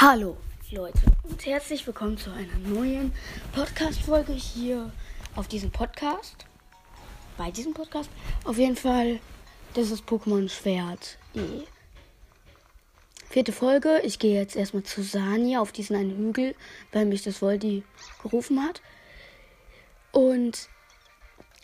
[0.00, 0.36] Hallo
[0.72, 3.12] Leute und herzlich willkommen zu einer neuen
[3.52, 4.90] Podcast-Folge hier
[5.36, 6.46] auf diesem Podcast.
[7.36, 8.10] Bei diesem Podcast.
[8.42, 9.20] Auf jeden Fall,
[9.74, 11.62] das ist Pokémon Schwert E.
[13.30, 14.00] Vierte Folge.
[14.02, 16.56] Ich gehe jetzt erstmal zu Sania auf diesen einen Hügel,
[16.90, 17.84] weil mich das Voldi
[18.20, 18.82] gerufen hat.
[20.10, 20.68] Und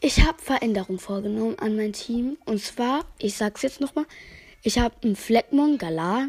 [0.00, 2.38] ich habe Veränderungen vorgenommen an mein Team.
[2.44, 4.06] Und zwar, ich sag's jetzt nochmal,
[4.62, 6.28] ich habe einen Fleckmon Galar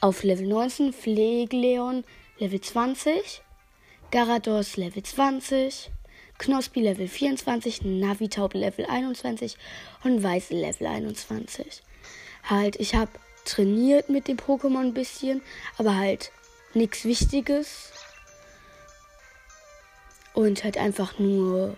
[0.00, 2.04] auf Level 19, Pflegeleon
[2.38, 3.42] Level 20,
[4.10, 5.90] Garados Level 20,
[6.38, 9.56] Knospi Level 24, Navitaub Level 21
[10.04, 11.82] und Weiße Level 21.
[12.44, 13.10] Halt, ich habe
[13.44, 15.40] trainiert mit dem Pokémon ein bisschen,
[15.78, 16.30] aber halt
[16.74, 17.92] nichts Wichtiges.
[20.34, 21.76] Und halt einfach nur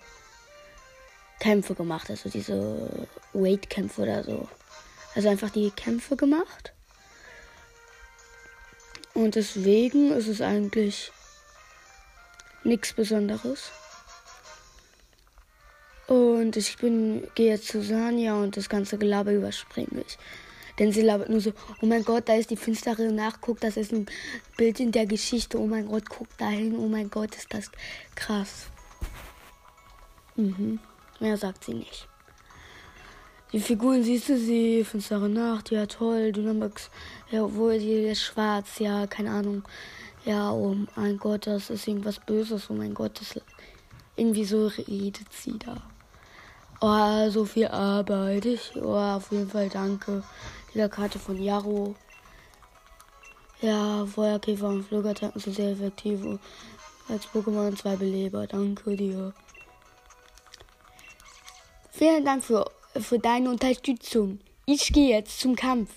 [1.38, 4.48] Kämpfe gemacht, also diese Weight-Kämpfe oder so.
[5.14, 6.72] Also einfach die Kämpfe gemacht.
[9.18, 11.10] Und deswegen ist es eigentlich
[12.62, 13.72] nichts Besonderes.
[16.06, 20.18] Und ich bin, gehe jetzt zu Sanja und das ganze Gelaber überspringe ich.
[20.78, 23.76] Denn sie labert nur so, oh mein Gott, da ist die finstere Nacht, guck, das
[23.76, 24.06] ist ein
[24.56, 27.72] Bild in der Geschichte, oh mein Gott, guck dahin, oh mein Gott, ist das
[28.14, 28.66] krass.
[30.36, 30.78] Mhm,
[31.18, 32.08] mehr sagt sie nicht.
[33.52, 36.90] Die Figuren siehst du sie, finstere Nacht, ja toll, Dynamax,
[37.30, 39.62] ja, obwohl sie ist schwarz, ja, keine Ahnung.
[40.26, 43.40] Ja, oh mein Gott, das ist irgendwas Böses, oh mein Gott, das
[44.16, 45.76] irgendwie so redet sie da.
[46.80, 48.44] Oh, so viel Arbeit.
[48.44, 50.22] Ich, oh, auf jeden Fall danke.
[50.74, 51.96] Die Karte von Yaro.
[53.60, 56.20] Ja, Feuerkäfer und Flügerattacken sind sehr effektiv.
[57.08, 58.46] Als Pokémon zwei Beleber.
[58.46, 59.32] Danke dir.
[61.90, 62.64] Vielen Dank für
[63.00, 64.40] für deine Unterstützung.
[64.66, 65.90] Ich gehe jetzt zum Kampf.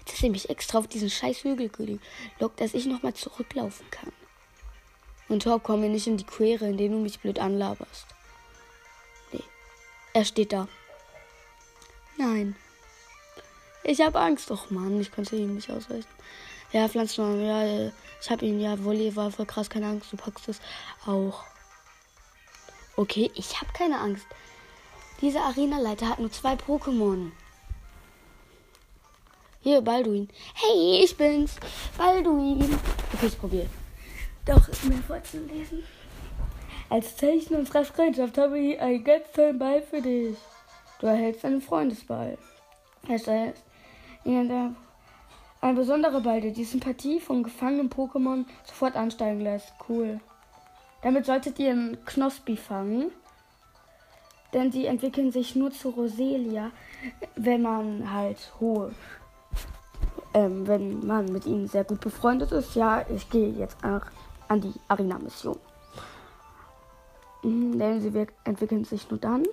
[0.00, 4.12] Jetzt ist nämlich extra auf diesen scheiß Hügel gelockt, dass ich nochmal zurücklaufen kann.
[5.28, 8.06] Und Torb, komm mir nicht in die Quere, indem du mich blöd anlaberst.
[9.32, 9.44] Nee.
[10.14, 10.68] Er steht da.
[12.16, 12.56] Nein.
[13.84, 14.50] Ich habe Angst.
[14.50, 16.08] Och Mann, ich konnte ihm nicht ausweichen.
[16.72, 17.90] Ja, Pflanzen, ja,
[18.20, 20.60] ich habe ihn, ja, Volley war voll krass, keine Angst, du packst es
[21.06, 21.44] auch.
[22.96, 24.26] Okay, ich habe keine Angst.
[25.20, 27.32] Dieser Arenaleiter hat nur zwei Pokémon.
[29.60, 30.28] Hier, Balduin.
[30.54, 31.56] Hey, ich bin's.
[31.96, 32.78] Balduin.
[33.12, 33.66] Okay, ich probiere.
[34.46, 35.82] Doch, mir vorzulesen.
[36.88, 40.36] Als Zeichen unserer Freundschaft habe ich einen ganz tollen Ball für dich.
[41.00, 42.38] Du erhältst einen Freundesball.
[43.08, 43.54] Es ist ein
[45.74, 49.72] besonderer Ball, der die Sympathie von gefangenen Pokémon sofort ansteigen lässt.
[49.88, 50.20] Cool.
[51.02, 53.10] Damit solltet ihr einen Knospi fangen.
[54.54, 56.70] Denn sie entwickeln sich nur zu Roselia,
[57.36, 58.94] wenn man halt hohe.
[60.34, 62.74] Ähm, wenn man mit ihnen sehr gut befreundet ist.
[62.74, 65.58] Ja, ich gehe jetzt an die Arena-Mission.
[67.42, 69.44] Mhm, denn sie entwickeln sich nur dann.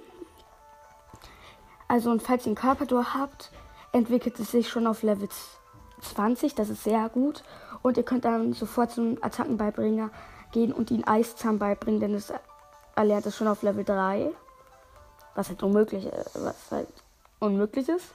[1.87, 3.51] Also, und falls ihr einen Carpador habt,
[3.91, 5.29] entwickelt es sich schon auf Level
[6.01, 6.55] 20.
[6.55, 7.43] Das ist sehr gut.
[7.81, 10.09] Und ihr könnt dann sofort zum Attackenbeibringer
[10.51, 12.33] gehen und ihn Eiszahn beibringen, denn es
[12.95, 14.31] erlernt es schon auf Level 3.
[15.35, 16.87] Was halt unmöglich, was halt
[17.39, 18.05] unmöglich ist.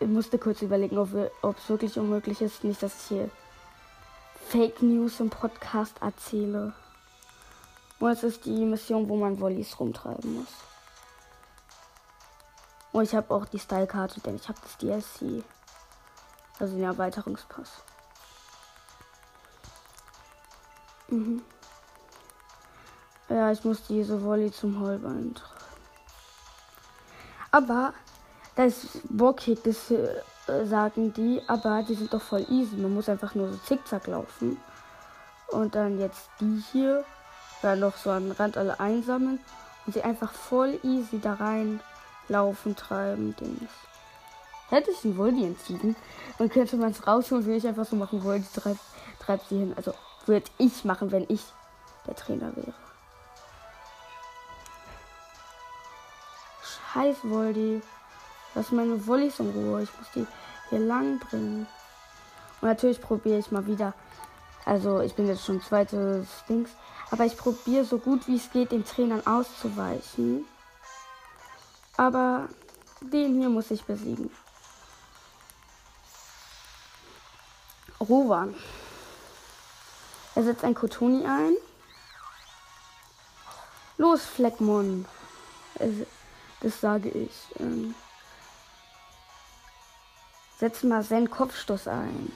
[0.00, 2.64] Ich musste kurz überlegen, ob es wirklich unmöglich ist.
[2.64, 3.30] Nicht, dass ich hier
[4.48, 6.72] Fake News im Podcast erzähle.
[7.98, 10.48] Und es ist die Mission, wo man Volleys rumtreiben muss.
[12.92, 15.44] Und ich habe auch die Style-Karte, denn ich habe das DLC.
[16.58, 17.82] Also den Erweiterungspass.
[21.08, 21.42] Mhm.
[23.28, 25.34] Ja, ich muss diese Volley zum tragen.
[27.50, 27.92] Aber
[28.54, 32.76] das bockig, das äh, sagen die, aber die sind doch voll easy.
[32.76, 34.58] Man muss einfach nur so zickzack laufen.
[35.48, 37.04] Und dann jetzt die hier,
[37.62, 39.40] dann noch so an den Rand alle einsammeln
[39.86, 41.80] und sie einfach voll easy da rein
[42.28, 43.70] laufen, treiben, Dings.
[44.68, 45.94] Hätte ich einen Voldy entschieden,
[46.38, 48.80] dann könnte man es rausholen, würde ich einfach so machen, Voldy treibt,
[49.20, 49.72] treibt sie hin.
[49.76, 49.94] Also
[50.26, 51.42] würde ich machen, wenn ich
[52.06, 52.74] der Trainer wäre.
[56.96, 57.82] Scheiß Voldy.
[58.54, 59.82] Lass meine Volleys in Ruhe.
[59.82, 60.26] Ich muss die
[60.70, 61.66] hier lang bringen.
[62.62, 63.92] Und natürlich probiere ich mal wieder.
[64.64, 66.70] Also ich bin jetzt schon zweites Dings.
[67.10, 70.46] Aber ich probiere so gut wie es geht, den Trainern auszuweichen.
[71.98, 72.48] Aber
[73.02, 74.30] den hier muss ich besiegen.
[78.00, 78.54] Rowan.
[80.34, 81.56] Er setzt ein Kotoni ein.
[83.98, 85.04] Los, Fleckmon.
[86.60, 87.32] Das sage ich.
[87.60, 87.94] Ähm
[90.58, 92.32] setzt mal seinen Kopfstoß ein.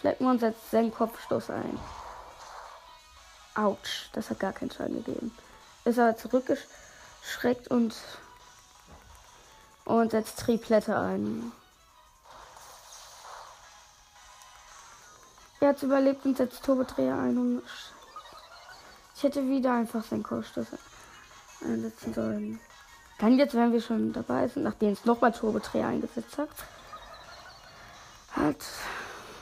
[0.00, 1.78] Fleckmon setzt seinen Kopfstoß ein.
[3.54, 5.36] Autsch, das hat gar keinen Schaden gegeben.
[5.84, 7.94] Ist aber zurückgeschreckt und
[9.84, 11.52] und setzt Triplette ein.
[15.60, 17.62] Er hat überlebt und setzt Turbodreher ein und
[19.14, 20.66] ich hätte wieder einfach seinen Kopfstoß
[21.62, 22.60] einsetzen sollen.
[23.18, 26.50] Dann jetzt, wenn wir schon dabei sind, nachdem es nochmal Turbodreher eingesetzt hat,
[28.32, 28.62] hat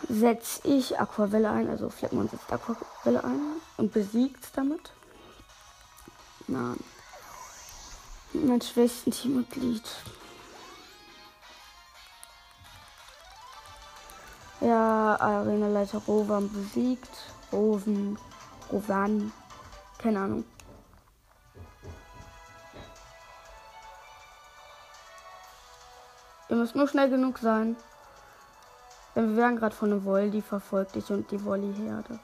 [0.08, 3.40] setze ich Aquavelle ein, also Fleckmon setzt Aquavelle ein
[3.76, 4.92] und besiegt damit.
[6.46, 6.78] Nein.
[8.32, 9.82] Mein schwächsten Teammitglied.
[14.60, 17.10] Ja, Arenaleiter Rovan besiegt.
[17.52, 18.18] Roven.
[18.70, 19.32] Rovan.
[19.98, 20.44] Keine Ahnung.
[26.54, 27.74] Ihr müsst nur schnell genug sein.
[29.16, 32.20] Denn wir werden gerade von einem Voldi verfolgt, ich und die Wolli-Herde.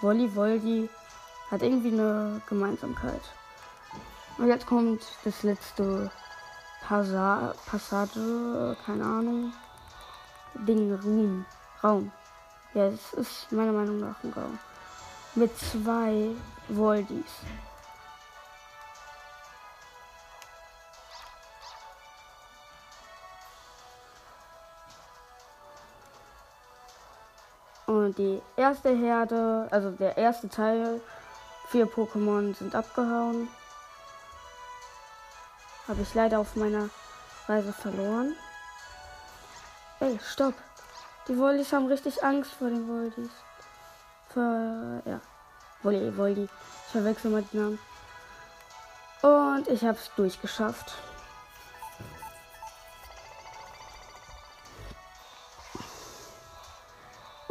[0.00, 0.88] Wolli, Voldi
[1.50, 3.20] hat irgendwie eine Gemeinsamkeit.
[4.38, 6.08] Und jetzt kommt das letzte
[6.86, 9.52] Passa Passage, keine Ahnung.
[10.54, 11.44] Ding, Ruhm,
[11.82, 12.12] Raum.
[12.74, 14.56] Ja, es ist meiner Meinung nach ein Raum.
[15.34, 16.28] Mit zwei
[16.68, 17.42] Voldis.
[28.08, 30.98] Und die erste Herde, also der erste Teil,
[31.68, 33.48] vier Pokémon sind abgehauen.
[35.86, 36.88] Habe ich leider auf meiner
[37.46, 38.34] Reise verloren.
[40.00, 40.54] Ey, stopp.
[41.28, 43.30] Die Wollis haben richtig Angst vor den Woldis.
[44.30, 45.20] Für, ja.
[45.82, 46.44] Wolli, Wolli.
[46.44, 47.78] Ich verwechsel mal die Namen.
[49.20, 50.94] Und ich habe es durchgeschafft.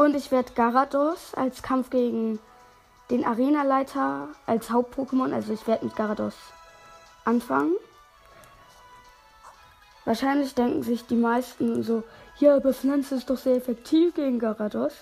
[0.07, 2.39] Und ich werde Garados als Kampf gegen
[3.09, 5.33] den Arenaleiter als Haupt-Pokémon.
[5.33, 6.33] Also ich werde mit Garados
[7.25, 7.73] anfangen.
[10.05, 12.05] Wahrscheinlich denken sich die meisten so,
[12.37, 14.93] ja, aber Pflanze ist doch sehr effektiv gegen Garados.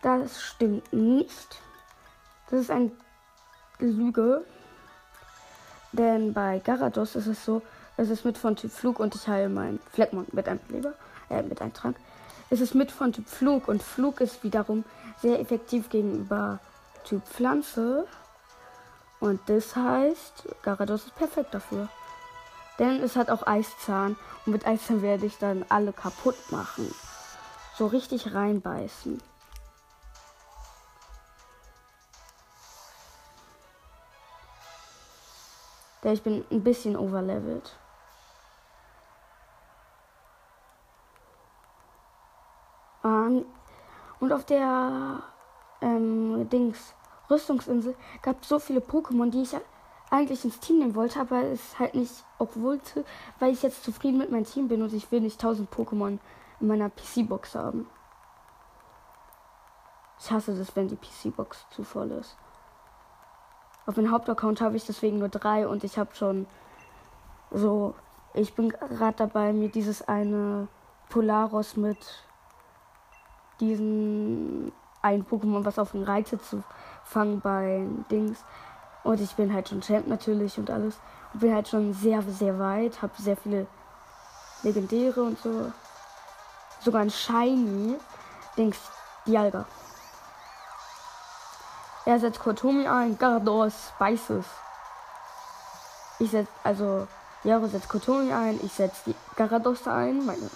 [0.00, 1.60] Das stimmt nicht.
[2.50, 2.90] Das ist eine
[3.78, 4.46] Lüge.
[5.92, 7.60] Denn bei Garados ist es so,
[7.98, 10.94] es ist mit von Typ Flug und ich heile meinen Fleckmon mit einem Leber,
[11.28, 11.96] äh, mit einem Trank.
[12.50, 14.84] Es ist mit von Typ Flug und Flug ist wiederum
[15.20, 16.60] sehr effektiv gegenüber
[17.04, 18.06] Typ Pflanze.
[19.20, 21.88] Und das heißt, Garados ist perfekt dafür.
[22.78, 24.16] Denn es hat auch Eiszahn
[24.46, 26.94] und mit Eiszahn werde ich dann alle kaputt machen.
[27.76, 29.20] So richtig reinbeißen.
[36.04, 37.76] Denn ich bin ein bisschen overlevelt.
[43.04, 43.44] Ähm,
[44.28, 45.22] und auf der
[45.80, 46.94] ähm, Dings
[47.30, 49.56] Rüstungsinsel gab es so viele Pokémon, die ich
[50.10, 53.06] eigentlich ins Team nehmen wollte, aber es halt nicht wollte,
[53.38, 56.18] weil ich jetzt zufrieden mit meinem Team bin und ich will nicht 1000 Pokémon
[56.60, 57.88] in meiner PC-Box haben.
[60.20, 62.36] Ich hasse das, wenn die PC-Box zu voll ist.
[63.86, 66.46] Auf meinem Hauptaccount habe ich deswegen nur drei und ich habe schon
[67.50, 67.94] so,
[68.34, 70.68] ich bin gerade dabei, mir dieses eine
[71.08, 72.27] Polaros mit
[73.60, 74.72] diesen
[75.02, 76.62] ein Pokémon, was auf den Reiter zu
[77.04, 78.38] fangen bei Dings.
[79.04, 80.96] Und ich bin halt schon Champ natürlich und alles.
[81.32, 83.00] Und bin halt schon sehr, sehr weit.
[83.00, 83.66] Habe sehr viele
[84.62, 85.72] Legendäre und so.
[86.80, 87.96] Sogar ein Shiny.
[88.56, 88.78] Dings,
[89.24, 89.66] Dialga.
[92.04, 94.46] Er setzt Kotomi ein, Gardos, Spices.
[96.18, 97.06] Ich setze, also,
[97.44, 100.50] Jaro setzt Kotomi ein, ich setze die Garados ein, meine,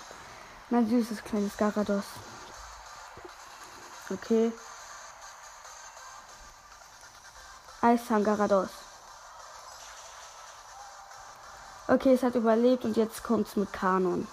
[0.70, 2.04] mein süßes kleines Garados.
[4.12, 4.52] Okay.
[7.80, 8.68] Eishang Garados.
[11.88, 14.28] Okay, es hat überlebt und jetzt kommt es mit Kanon.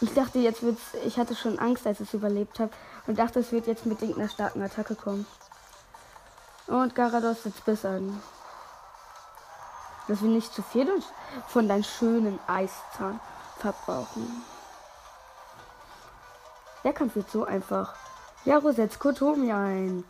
[0.00, 0.94] Ich dachte, jetzt wird's.
[1.04, 2.70] Ich hatte schon Angst, als es überlebt habe
[3.06, 5.26] und dachte, es wird jetzt mit irgendeiner starken Attacke kommen.
[6.66, 8.22] Und Garados setzt bis an.
[10.08, 10.90] Dass wir nicht zu viel
[11.48, 13.20] von deinem schönen Eiszahn
[13.58, 14.42] verbrauchen.
[16.84, 17.94] Der Kampf wird so einfach.
[18.44, 20.04] Jaro setzt Kotomi ein.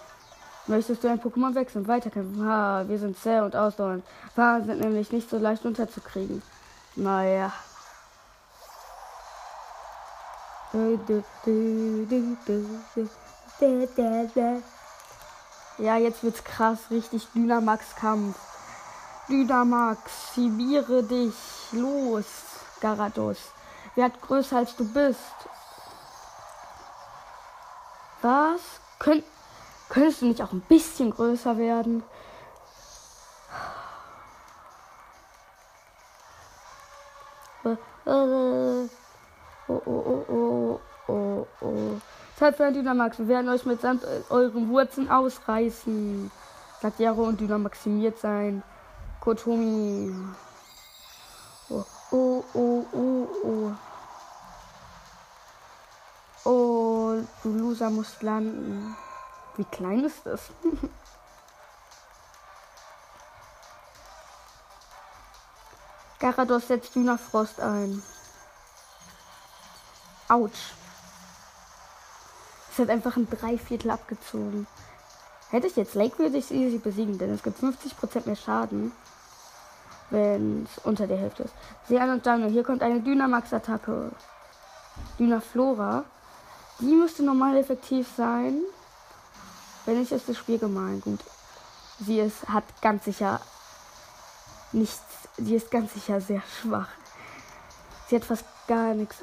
[0.66, 1.88] Möchtest du ein Pokémon wechseln?
[1.88, 2.46] Weiterkämpfen?
[2.46, 4.04] Ha, wir sind zäh und ausdauernd.
[4.36, 6.42] Waren sind nämlich nicht so leicht unterzukriegen.
[6.94, 7.52] Naja.
[15.78, 16.78] Ja, jetzt wird's krass.
[16.90, 18.38] Richtig Dynamax-Kampf.
[19.28, 21.34] Dynamax, sibiere dich.
[21.72, 22.26] Los,
[22.80, 23.38] Garados.
[23.96, 25.18] Werd größer als du bist.
[28.22, 28.60] Was?
[28.98, 29.24] Könnt,
[29.88, 32.02] könntest du nicht auch ein bisschen größer werden?
[37.64, 38.88] Äh, äh,
[39.68, 42.00] oh, oh, oh, oh, oh, oh.
[42.36, 43.18] Zeit für ein Dynamax.
[43.18, 46.30] Wir werden euch mit Sand äh, euren Wurzeln ausreißen.
[46.80, 48.62] Sagt Jaro und Dynamaximiert sein.
[49.20, 50.14] Kotomi.
[51.68, 53.72] Oh, oh, oh, oh, oh.
[56.44, 58.96] Oh, du Loser musst landen.
[59.56, 60.50] Wie klein ist das?
[66.20, 68.02] Garados setzt Dünafrost ein.
[70.28, 70.74] Autsch.
[72.70, 74.66] Es hat einfach ein Dreiviertel abgezogen.
[75.50, 78.92] Hätte ich jetzt Lake, würde ich es easy besiegen, denn es gibt 50% mehr Schaden,
[80.10, 81.54] wenn es unter der Hälfte ist.
[81.88, 84.12] Sean und Jungle, hier kommt eine Dynamax-Attacke.
[85.18, 86.04] Dynaflora.
[86.80, 88.62] Die müsste normal effektiv sein.
[89.84, 91.00] Wenn nicht, ist das Spiel gemein.
[91.00, 91.20] Gut.
[91.98, 93.40] Sie ist, hat ganz sicher
[94.72, 95.02] nichts.
[95.36, 96.88] Sie ist ganz sicher sehr schwach.
[98.08, 99.16] Sie hat fast gar nichts.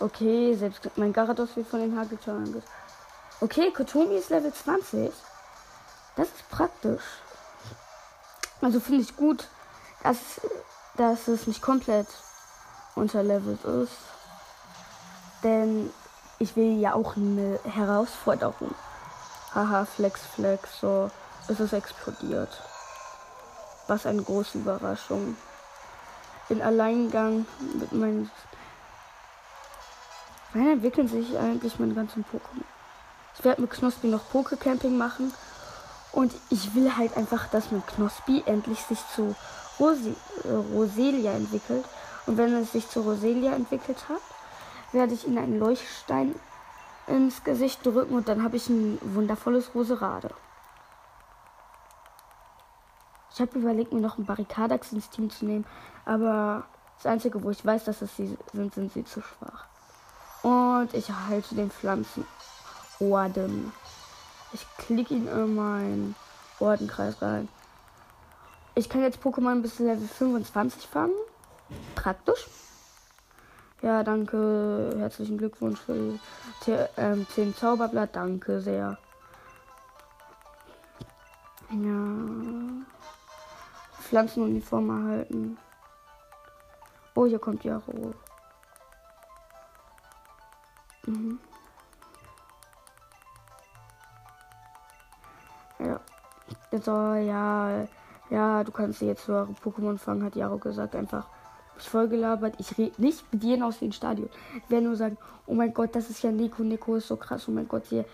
[0.00, 2.62] Okay, selbst mein Garados wird von den Hagelschalen
[3.40, 5.12] Okay, Kotomi ist Level 20.
[6.16, 7.02] Das ist praktisch.
[8.60, 9.48] Also finde ich gut,
[10.02, 10.16] dass,
[10.96, 12.08] dass es nicht komplett
[12.94, 14.17] unterlevelt ist.
[15.42, 15.90] Denn
[16.38, 18.74] ich will ja auch eine Herausforderung.
[19.54, 21.10] Haha, Flex, Flex, so.
[21.48, 22.50] Es ist explodiert.
[23.86, 25.36] Was eine große Überraschung.
[26.48, 27.46] In Alleingang
[27.78, 28.30] mit meinen
[30.54, 32.64] Wann entwickeln sich eigentlich meine ganzen Pokémon?
[33.38, 35.32] Ich werde mit Knospi noch Pokecamping machen.
[36.12, 39.34] Und ich will halt einfach, dass mein Knospi endlich sich zu
[39.78, 40.14] Rose
[40.44, 41.84] äh, Roselia entwickelt.
[42.26, 44.20] Und wenn es sich zu Roselia entwickelt hat,
[44.92, 46.34] werde ich ihnen einen Leuchtstein
[47.06, 50.30] ins Gesicht drücken und dann habe ich ein wundervolles Roserade.
[53.32, 55.64] Ich habe überlegt, mir noch ein Barrikadax ins Team zu nehmen,
[56.04, 56.64] aber
[56.96, 59.66] das Einzige, wo ich weiß, dass es sie sind, sind sie zu schwach.
[60.42, 63.72] Und ich erhalte den Pflanzenorden.
[64.52, 66.14] Ich klicke ihn in meinen
[66.58, 67.48] Ordenkreis rein.
[68.74, 71.12] Ich kann jetzt Pokémon bis Level 25 fangen.
[71.94, 72.46] Praktisch.
[73.80, 74.94] Ja, danke.
[74.98, 76.18] Herzlichen Glückwunsch für
[76.66, 78.16] die, ähm, 10 Zauberblatt.
[78.16, 78.98] Danke sehr.
[81.70, 82.04] Ja.
[84.00, 85.58] Pflanzenuniform erhalten.
[87.14, 88.14] Oh, hier kommt Jaro.
[91.06, 91.38] Mhm.
[95.78, 96.00] Ja.
[96.82, 97.86] So, ja.
[98.30, 100.94] Ja, du kannst jetzt höhere Pokémon fangen, hat Jaro gesagt.
[100.96, 101.26] Einfach
[101.80, 102.54] ich voll gelabert.
[102.58, 104.28] Ich rede nicht mit jedem aus dem Stadion.
[104.56, 106.62] Ich werde nur sagen, oh mein Gott, das ist ja Nico.
[106.62, 107.48] Nico ist so krass.
[107.48, 108.04] Oh mein Gott, sie,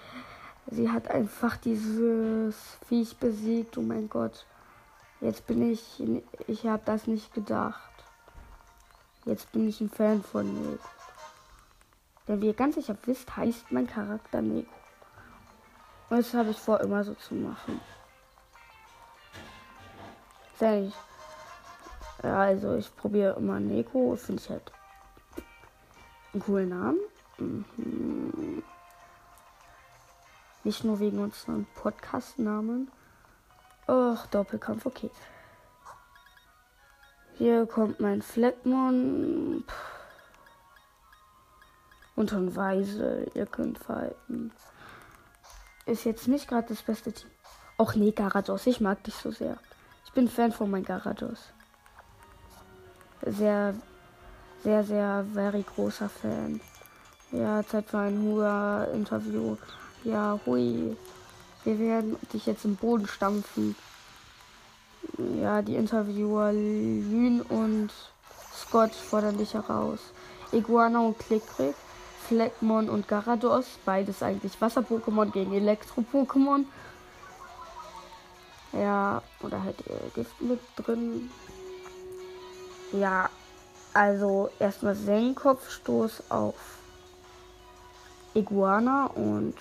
[0.71, 2.55] sie hat einfach dieses
[2.89, 3.77] Viech besiegt.
[3.79, 4.47] Oh mein Gott.
[5.21, 6.03] Jetzt bin ich,
[6.47, 7.91] ich habe das nicht gedacht.
[9.25, 10.79] Jetzt bin ich ein Fan von Nico.
[12.27, 14.71] Denn wie ihr ganz sicher wisst, heißt mein Charakter Neko.
[16.11, 17.81] Und das habe ich vor, immer so zu machen.
[20.59, 20.93] Sehr.
[22.25, 24.17] Ja, also ich probiere immer Neko.
[24.17, 24.73] Finde ich halt
[26.33, 26.99] einen coolen Namen.
[27.39, 28.63] Mhm.
[30.65, 32.91] Nicht nur wegen unseren Podcast-Namen.
[33.87, 35.11] Ach, Doppelkampf, okay.
[37.35, 39.65] Hier kommt mein Fleckmon.
[42.17, 44.53] Und schon Weise, ihr könnt fighten.
[45.85, 47.31] Ist jetzt nicht gerade das beste Team.
[47.77, 49.59] Och nee, Garados, ich mag dich so sehr.
[50.07, 51.54] Ich bin Fan von meinem Garados.
[53.27, 53.75] Sehr,
[54.63, 56.61] sehr, sehr, very großer Fan.
[57.33, 59.57] Ja, Zeit für ein Hua-Interview.
[60.05, 60.97] Ja, hui.
[61.65, 63.75] Wir werden dich jetzt im Boden stampfen.
[65.41, 67.91] Ja, die Interviewer Lün und
[68.55, 70.01] Scott fordern dich heraus.
[70.53, 71.75] Iguana und Klickrick
[72.29, 73.67] Fleckmon und Garados.
[73.85, 76.65] Beides eigentlich Wasser-Pokémon gegen Elektro-Pokémon.
[78.73, 81.31] Ja, oder halt äh, Gift mit drin.
[82.95, 83.29] Ja,
[83.93, 86.55] also erstmal Senkkopfstoß auf
[88.35, 89.57] Iguana und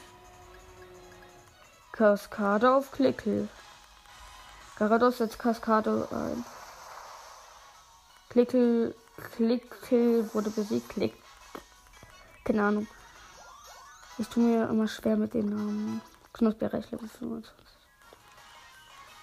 [1.93, 3.49] Kaskade auf Klickel.
[4.77, 6.45] Garados setzt Kaskade ein.
[8.29, 8.93] Klickel,
[9.35, 10.89] Klickel wurde besiegt.
[10.89, 11.15] Klick,
[12.43, 12.87] keine Ahnung.
[14.19, 16.01] Ich tue mir immer schwer mit den Namen.
[16.33, 17.51] Knusperreich Level 25.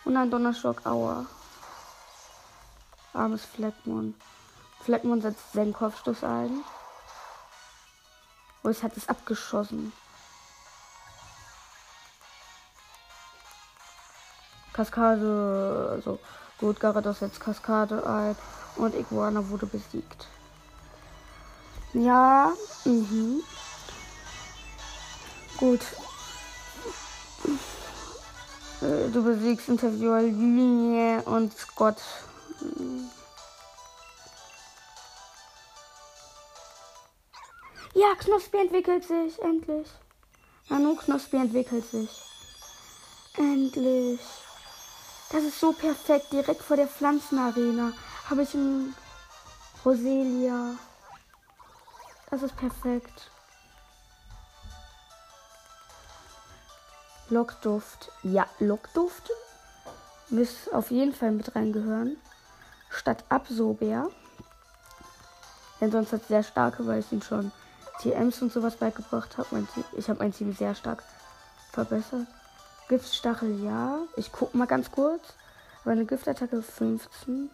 [0.04, 1.26] Und ein Donnerschock, aua.
[3.12, 4.14] Armes Fleckmon.
[4.80, 6.64] Fleckmon setzt seinen Kopfstoß ein.
[8.62, 9.92] Oh, es hat es abgeschossen.
[14.72, 16.18] Kaskade, also
[16.58, 18.36] gut, Garados setzt Kaskade ein
[18.76, 20.26] und Iguana wurde besiegt.
[21.92, 22.52] Ja,
[22.84, 23.42] mhm.
[25.56, 25.80] Gut.
[28.80, 32.00] Äh, du besiegst Interviewer Linie und Scott.
[37.94, 39.88] Ja, Knospi entwickelt sich, endlich.
[40.68, 42.10] Nanu Knospi entwickelt sich.
[43.36, 44.20] Endlich.
[45.30, 46.32] Das ist so perfekt.
[46.32, 47.92] Direkt vor der Pflanzenarena
[48.28, 48.94] habe ich ein
[49.84, 50.76] Roselia.
[52.30, 53.30] Das ist perfekt.
[57.28, 58.12] Lockduft.
[58.22, 59.30] Ja, Lockduft
[60.28, 62.16] müsste auf jeden Fall mit reingehören.
[62.90, 64.10] Statt Absober.
[65.80, 67.52] Denn sonst hat sehr starke, weil ich ihn schon
[68.00, 69.66] TMs und sowas beigebracht habe.
[69.96, 71.02] Ich habe mein Team sehr stark
[71.72, 72.26] verbessert.
[72.88, 73.98] Giftstachel ja.
[74.16, 75.22] Ich guck mal ganz kurz.
[75.82, 77.50] Aber eine Giftattacke 15.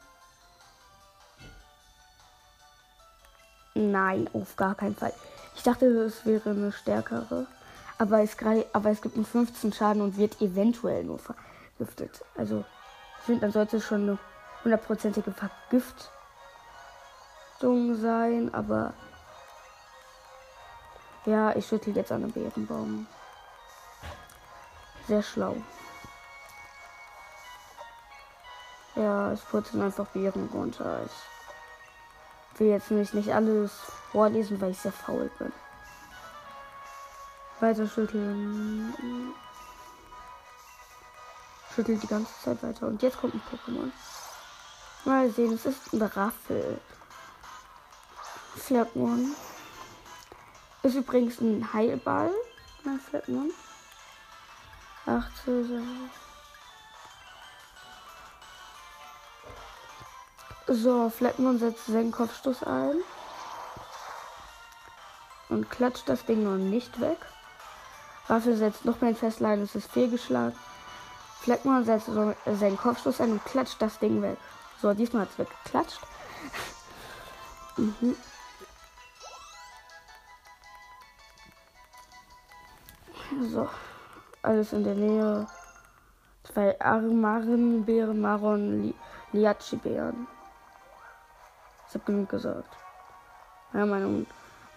[3.75, 5.13] Nein, auf gar keinen Fall.
[5.55, 7.47] Ich dachte, es wäre eine stärkere.
[7.99, 8.37] Aber es,
[8.73, 12.25] aber es gibt einen 15 Schaden und wird eventuell nur vergiftet.
[12.37, 12.65] Also,
[13.19, 14.19] ich finde, dann sollte es schon eine
[14.65, 16.01] hundertprozentige Vergiftung
[17.97, 18.53] sein.
[18.55, 18.95] Aber
[21.25, 23.07] ja, ich schüttel jetzt an einem Bärenbaum.
[25.09, 25.57] Sehr schlau.
[28.97, 31.01] Ja, es putzen einfach Beeren runter.
[32.55, 33.73] Ich will jetzt nämlich nicht alles
[34.11, 35.53] vorlesen, weil ich sehr faul bin.
[37.61, 38.95] Weiter schütteln.
[41.75, 42.87] Schüttelt die ganze Zeit weiter.
[42.87, 43.91] Und jetzt kommt ein Pokémon.
[45.07, 46.81] Mal sehen, es ist ein Raffel.
[48.57, 49.37] Flirtmon.
[50.83, 52.33] Ist übrigens ein Heilball.
[52.83, 53.53] Mein Flirtmon.
[55.07, 56.11] 18.
[60.67, 62.97] So, Fleckmon setzt seinen Kopfstoß ein.
[65.49, 67.19] Und klatscht das Ding noch nicht weg.
[68.29, 70.59] Raffel setzt noch mehr ein Festlein, es ist fehlgeschlagen.
[71.43, 74.39] Fleckmon setzt seinen Kopfstoß ein und klatscht das Ding weg.
[74.81, 76.01] So, diesmal hat es weggeklatscht.
[77.77, 78.17] mhm.
[83.53, 83.69] So
[84.47, 85.47] alles in der Nähe.
[86.45, 88.95] Zwei Armarenbeeren, Maron, Li
[89.33, 90.27] Liachi-Beeren.
[91.89, 92.77] Ich habe genug gesagt.
[93.73, 94.27] Meiner Meinung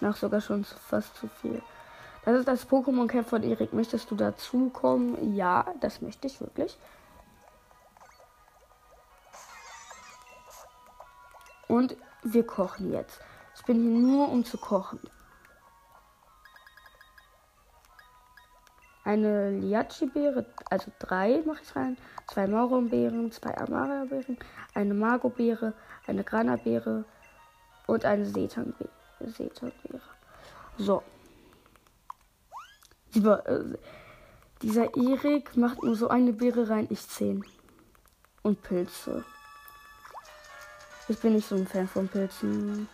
[0.01, 1.61] nach sogar schon fast zu viel.
[2.25, 3.71] Das ist das Pokémon Camp von Erik.
[3.71, 5.35] Möchtest du dazukommen?
[5.35, 6.77] Ja, das möchte ich wirklich.
[11.79, 13.21] Und wir kochen jetzt.
[13.55, 14.99] Ich bin hier nur, um zu kochen.
[19.05, 24.37] eine Liachi-Beere, also drei mache ich rein, zwei Mauron-Beeren, zwei Amaria-Beeren,
[24.75, 25.73] eine Mago-Beere,
[26.05, 27.05] eine Grana-Beere
[27.87, 28.91] und eine Setan-Beere.
[30.77, 31.01] So.
[33.13, 33.77] Lieber, äh,
[34.61, 37.43] dieser Erik macht nur so eine Beere rein, ich zehn.
[38.43, 39.25] Und Pilze.
[41.09, 42.87] Ich bin nicht so ein Fan von Pilzen.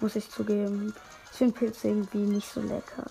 [0.00, 0.94] Muss ich zugeben.
[1.30, 3.04] Ich finde Pilze irgendwie nicht so lecker.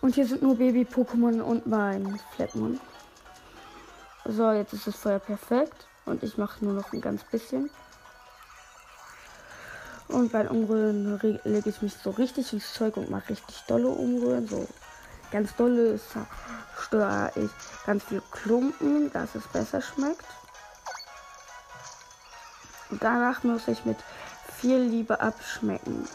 [0.00, 2.80] Und hier sind nur Baby-Pokémon und mein Flatmon.
[4.24, 5.86] So, jetzt ist das Feuer perfekt.
[6.04, 7.70] Und ich mache nur noch ein ganz bisschen.
[10.08, 14.48] Und beim Umrühren lege ich mich so richtig ins Zeug und mache richtig dolle Umrühren.
[14.48, 14.66] So
[15.34, 15.98] ganz dolle
[16.78, 17.50] störe ich
[17.84, 20.24] ganz viel Klumpen, dass es besser schmeckt.
[22.88, 23.98] Und danach muss ich mit
[24.56, 26.08] viel Liebe abschmecken.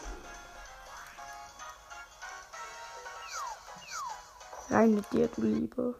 [4.70, 5.94] Rein mit dir, du Liebe.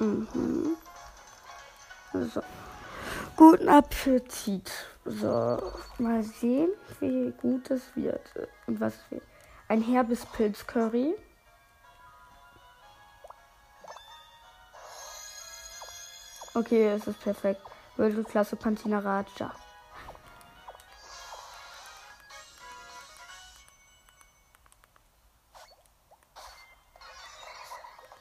[0.00, 0.76] Mhm.
[2.12, 2.42] So.
[3.36, 4.91] Guten Appetit.
[5.04, 5.60] So,
[5.98, 8.22] mal sehen, wie gut es wird.
[8.66, 9.22] Und was wird.
[9.68, 11.14] Ein herbes Pilzcurry.
[16.54, 17.62] Okay, es ist perfekt.
[18.28, 19.52] Klasse Pantina Raja.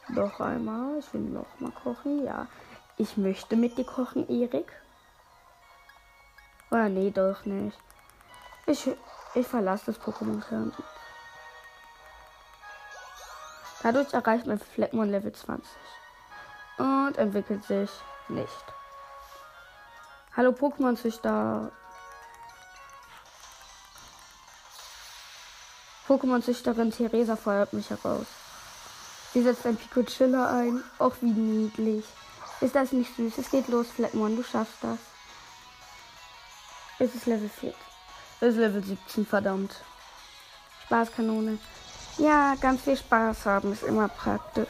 [0.07, 0.99] Noch einmal.
[0.99, 2.25] Ich will noch mal kochen.
[2.25, 2.47] Ja.
[2.97, 4.71] Ich möchte mit dir kochen, Erik.
[6.71, 7.77] Oder nee, doch nicht.
[8.65, 8.89] Ich,
[9.35, 10.73] ich verlasse das Pokémon Camp.
[13.83, 15.69] Dadurch erreicht man Fleckmon Level 20
[16.77, 17.89] und entwickelt sich
[18.29, 18.65] nicht.
[20.37, 21.71] Hallo Pokémon-Züchter.
[26.07, 28.27] Pokémon-Züchterin Theresa feuert mich heraus.
[29.33, 30.83] Sie setzt ein Picochilla ein.
[30.99, 32.05] Och, wie niedlich.
[32.61, 33.39] Ist das nicht süß?
[33.39, 34.99] Es geht los, Fleckmon, du schaffst das.
[37.01, 37.73] Es ist Level 4.
[38.41, 39.73] Es ist Level 17, verdammt.
[40.85, 41.57] Spaßkanone.
[42.19, 44.69] Ja, ganz viel Spaß haben ist immer praktisch.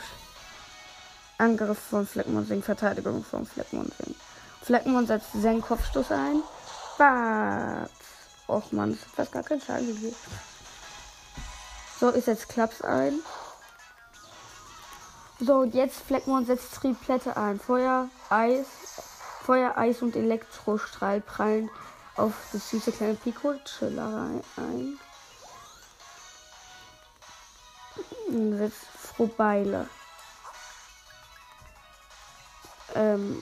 [1.38, 4.16] Angriff von Fleckmonsing, Verteidigung von Fleckmonsing.
[4.62, 6.42] Fleckmon setzt seinen Kopfstoß ein.
[6.98, 7.90] Was?
[8.48, 10.16] Och man, das hat fast gar keinen Schaden gegeben.
[12.00, 13.20] So, ich setze Klaps ein.
[15.42, 17.60] So, und jetzt Fleckmon setzt Triplette ein.
[17.60, 18.68] Feuer, Eis,
[19.44, 21.70] Feuer, Eis und Elektrostrahl prallen
[22.16, 25.00] auf das süße kleine Pico Chiller ein.
[28.58, 29.90] Setzt Frobeile.
[32.96, 33.42] Ähm,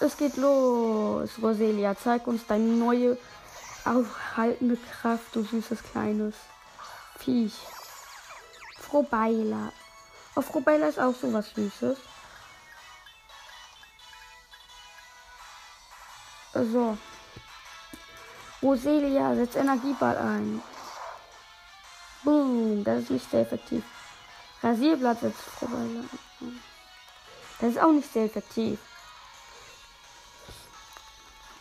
[0.00, 1.30] es geht los.
[1.42, 3.18] Roselia, zeig uns deine neue
[3.84, 6.34] aufhaltende Kraft, du süßes kleines
[7.18, 7.54] Viech.
[8.78, 9.72] Frobeila.
[10.34, 11.98] Auf Frobeila ist auch so was Süßes.
[16.54, 16.98] So.
[18.62, 20.62] Roselia setzt Energieball ein.
[22.22, 23.82] Boom, das ist nicht sehr effektiv.
[24.62, 26.08] Rasierblatt setzt ein.
[27.60, 28.78] Das ist auch nicht sehr effektiv.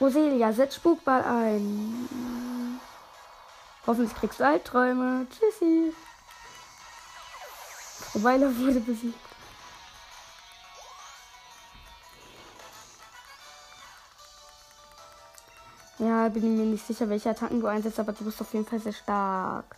[0.02, 2.80] Roselia, setz Spukball ein.
[3.86, 5.28] Hoffentlich kriegst du Albträume.
[5.30, 5.94] Tschüssi.
[8.14, 9.29] Weiler wurde besiegt.
[16.00, 18.80] Ja, bin mir nicht sicher, welche Attacken du einsetzt, aber du bist auf jeden Fall
[18.80, 19.76] sehr stark.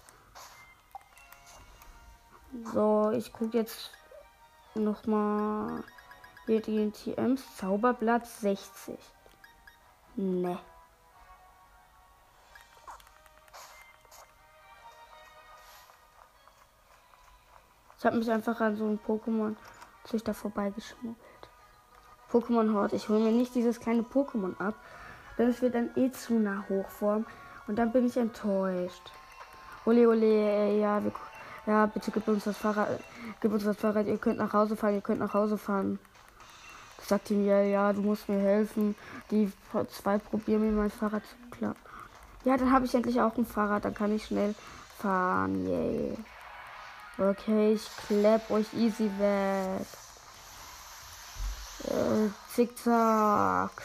[2.73, 3.89] So, ich gucke jetzt
[4.75, 5.83] nochmal
[6.45, 7.41] hier die TMs.
[7.57, 8.99] Zauberblatt 60.
[10.15, 10.59] Ne.
[17.97, 19.55] Ich habe mich einfach an so ein Pokémon
[20.03, 21.17] Züchter vorbeigeschmuggelt.
[22.31, 22.93] Pokémon Hort.
[22.93, 24.75] Ich hole mir nicht dieses kleine Pokémon ab,
[25.49, 27.25] es wird dann eh zu nah Hochform
[27.67, 29.11] und dann bin ich enttäuscht.
[29.85, 31.11] Ole, ole, ja, wir,
[31.65, 32.99] ja, bitte gib uns das Fahrrad,
[33.41, 35.99] gib uns das Fahrrad, ihr könnt nach Hause fahren, ihr könnt nach Hause fahren
[37.11, 38.95] sagt ihm, ja, ja, du musst mir helfen.
[39.29, 39.51] Die
[39.89, 41.79] zwei probieren mir mein Fahrrad zu klappen.
[42.45, 44.55] Ja, dann habe ich endlich auch ein Fahrrad, dann kann ich schnell
[44.97, 45.67] fahren.
[45.67, 46.17] Yay.
[47.17, 49.85] Okay, ich klepp euch easy weg.
[51.83, 53.83] Äh, Zickzacks.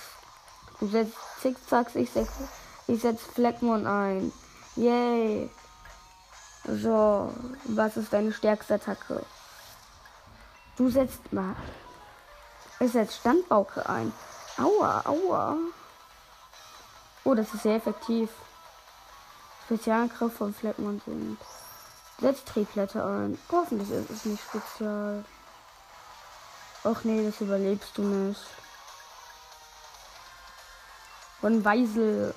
[0.78, 1.16] Du setzt
[1.46, 2.28] Zickzacks, ich setz,
[2.88, 4.32] ich setz Fleckmon ein.
[4.74, 5.48] Yay.
[6.64, 7.32] So,
[7.66, 9.24] was ist deine stärkste Attacke?
[10.76, 11.54] Du setzt mal.
[12.80, 14.12] Es setzt Standbauke ein.
[14.58, 15.56] Aua, aua.
[17.22, 18.28] Oh, das ist sehr effektiv.
[19.66, 21.38] Spezialangriff von Fleckmann sind.
[22.20, 23.38] Setzt Trieblätter ein.
[23.52, 25.24] Hoffentlich ist es nicht spezial.
[26.84, 28.40] Och nee, das überlebst du nicht.
[31.40, 32.34] Von Weisel.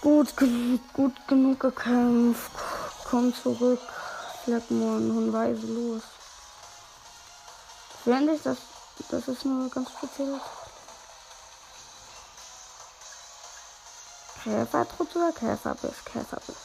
[0.00, 2.50] Gut, genug, gut genug gekämpft.
[3.08, 3.80] Komm zurück.
[4.44, 6.02] Fleckmann und Weisel los.
[8.02, 8.58] Finde ich, das,
[9.10, 10.40] das ist nur ganz speziell.
[14.42, 16.04] Käfertruppe oder Käferbiss?
[16.04, 16.56] Käferbiss.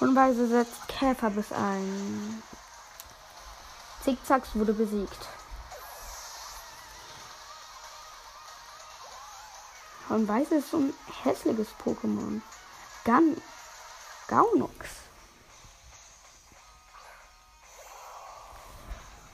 [0.00, 2.42] Hunweise setzt Käferbiss ein.
[4.02, 5.28] Zickzacks wurde besiegt.
[10.08, 12.40] Hunweise ist so ein hässliches Pokémon.
[13.04, 13.36] Gan
[14.28, 14.72] Gaunux.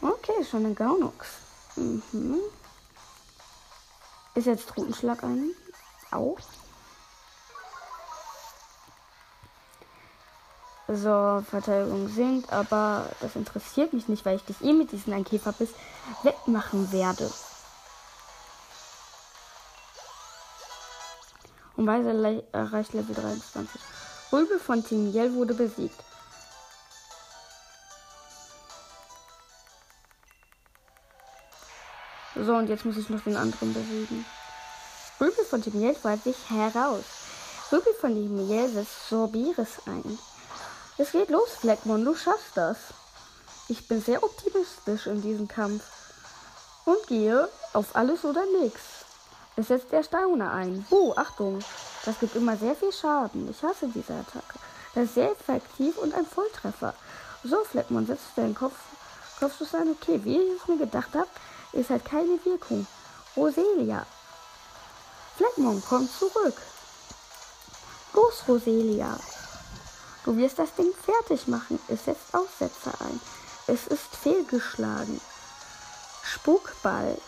[0.01, 1.29] Okay, schon ein Gaunux.
[1.77, 2.39] Mhm.
[4.35, 5.51] Ist jetzt Rutenschlag ein?
[6.11, 6.39] Auch.
[10.87, 15.25] So, Verteidigung sinkt, aber das interessiert mich nicht, weil ich dich eh mit diesem ein
[15.25, 15.71] Käferbiss
[16.23, 17.31] wegmachen werde.
[21.77, 23.81] Und Weise erreicht Level 23.
[24.33, 26.03] Rübel von Timiel wurde besiegt.
[32.37, 34.25] So, und jetzt muss ich noch den anderen bewegen.
[35.21, 37.05] Rübel von dem Miel fällt sich heraus.
[37.71, 40.19] Rübel von dem Miel setzt Sorbiris ein.
[40.99, 42.77] Es geht los, Fleckmon, du schaffst das.
[43.69, 45.83] Ich bin sehr optimistisch in diesem Kampf.
[46.85, 48.94] Und gehe auf alles oder nichts.
[49.57, 50.85] Es setzt der Stauner ein.
[50.91, 51.61] Oh, Achtung.
[52.05, 53.49] Das gibt immer sehr viel Schaden.
[53.49, 54.59] Ich hasse diese Attacke.
[54.95, 56.95] Das ist sehr effektiv und ein Volltreffer.
[57.45, 58.75] So, Fleckmon, setzt deinen Kopf,
[59.39, 59.91] Kopfschuss ein.
[59.91, 61.29] Okay, wie ich es mir gedacht habe,
[61.73, 62.87] ist halt keine Wirkung.
[63.37, 64.07] Roselia.
[65.37, 66.57] Fleckmon, komm zurück.
[68.13, 69.19] Los, Roselia.
[70.25, 71.79] Du wirst das Ding fertig machen.
[71.89, 73.21] Es setzt Aussetzer ein.
[73.67, 75.21] Es ist fehlgeschlagen.
[76.23, 77.19] Spukball.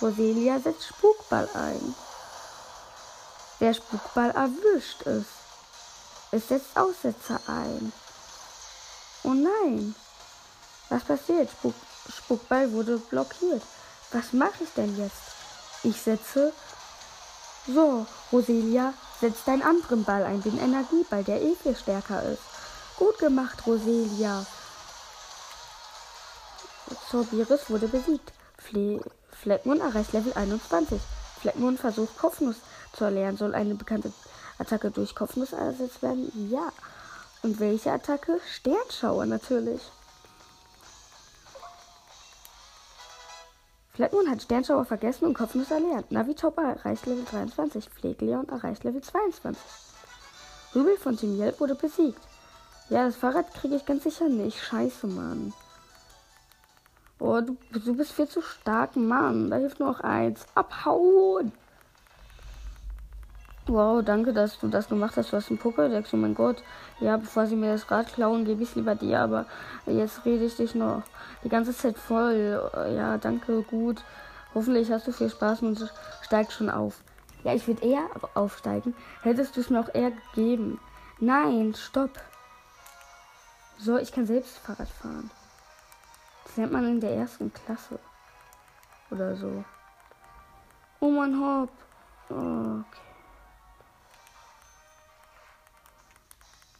[0.00, 1.94] Roselia setzt Spukball ein.
[3.58, 5.24] Der Spukball erwischt es.
[6.30, 7.92] Es setzt Aussetzer ein.
[9.24, 9.94] Oh nein.
[10.88, 11.50] Was passiert?
[11.50, 11.74] Spuk
[12.08, 13.62] Spukball wurde blockiert.
[14.12, 15.16] Was mache ich denn jetzt?
[15.82, 16.52] Ich setze.
[17.66, 22.42] So, Roselia, setz deinen anderen Ball ein, den Energieball, der eh viel stärker ist.
[22.96, 24.46] Gut gemacht, Roselia.
[27.10, 28.32] Zorbiris wurde besiegt.
[28.58, 29.00] Fle
[29.42, 31.00] Fleckmund erreicht Level 21.
[31.40, 32.56] Fleckmund versucht Kopfnuss
[32.92, 33.36] zu erlernen.
[33.36, 34.12] Soll eine bekannte
[34.58, 36.50] Attacke durch Kopfnuss ersetzt werden?
[36.50, 36.72] Ja.
[37.42, 38.40] Und welche Attacke?
[38.52, 39.80] Sternschauer natürlich.
[43.94, 46.10] Fleckmund hat Sternschauer vergessen und Kopfnuss erlernt.
[46.10, 47.88] Navitopper erreicht Level 23.
[47.88, 49.60] Pflegeleon erreicht Level 22.
[50.74, 52.20] Rübel von Team Yelp wurde besiegt.
[52.90, 54.62] Ja, das Fahrrad kriege ich ganz sicher nicht.
[54.62, 55.52] Scheiße, Mann.
[57.20, 59.50] Oh, du, du bist viel zu stark, Mann.
[59.50, 60.46] Da hilft nur noch eins.
[60.54, 61.52] Abhauen!
[63.66, 65.32] Wow, danke, dass du das gemacht hast.
[65.32, 66.08] Du hast einen Pokédex.
[66.12, 66.62] Oh mein Gott.
[67.00, 69.20] Ja, bevor sie mir das Rad klauen, gebe ich es lieber dir.
[69.20, 69.46] Aber
[69.86, 71.02] jetzt rede ich dich noch
[71.44, 72.70] die ganze Zeit voll.
[72.96, 74.02] Ja, danke, gut.
[74.54, 77.02] Hoffentlich hast du viel Spaß und steigst schon auf.
[77.44, 78.94] Ja, ich würde eher aufsteigen.
[79.22, 80.80] Hättest du es mir auch eher gegeben.
[81.20, 82.10] Nein, stopp.
[83.76, 85.30] So, ich kann selbst Fahrrad fahren.
[86.58, 88.00] Lernt man in der ersten Klasse.
[89.12, 89.64] Oder so.
[90.98, 91.70] Oh mein Hop.
[92.28, 93.00] Okay.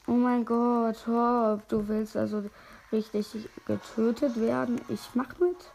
[0.08, 1.68] Oh mein Gott, Hop.
[1.68, 2.42] Du willst also
[2.90, 4.80] richtig getötet werden.
[4.88, 5.70] Ich mach mit.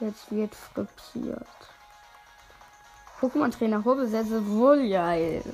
[0.00, 1.46] Jetzt wird frappiert.
[3.20, 5.44] Pokémon-Trainer Hobel setze wohl geil.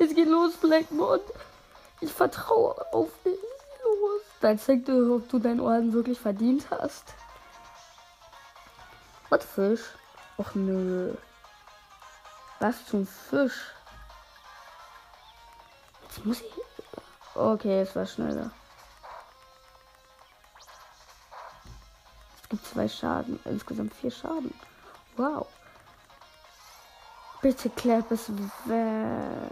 [0.00, 1.20] Jetzt geht los, Blackmon.
[2.00, 3.38] Ich vertraue auf dich.
[4.40, 7.14] Dann zeig dir, ob du deinen Orden wirklich verdient hast.
[9.30, 9.82] Was Fisch?
[10.36, 11.14] Och nö.
[12.60, 13.74] Was zum Fisch?
[16.02, 16.52] Jetzt muss ich.
[17.34, 18.50] Okay, es war schneller.
[22.42, 23.38] Es gibt zwei Schaden.
[23.44, 24.54] Insgesamt vier Schaden.
[25.16, 25.46] Wow.
[27.42, 28.30] Bitte klappt es
[28.64, 29.50] weg.